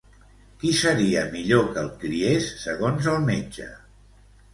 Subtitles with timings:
[0.61, 3.69] Qui seria millor que el criés, segons el metge?